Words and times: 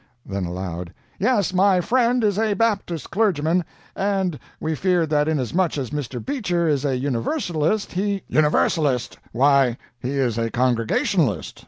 Then 0.25 0.45
aloud: 0.45 0.95
"Yes, 1.19 1.53
my 1.53 1.79
friend 1.79 2.23
is 2.23 2.39
a 2.39 2.55
Baptist 2.55 3.11
clergyman, 3.11 3.63
and 3.95 4.39
we 4.59 4.73
feared 4.73 5.11
that 5.11 5.27
inasmuch 5.27 5.77
as 5.77 5.91
Mr. 5.91 6.19
Beecher 6.25 6.67
is 6.67 6.83
a 6.83 6.97
Universalist, 6.97 7.91
he—" 7.91 8.23
"Universalist! 8.27 9.19
Why, 9.31 9.77
he 9.99 10.13
is 10.17 10.39
a 10.39 10.49
Congregationalist. 10.49 11.59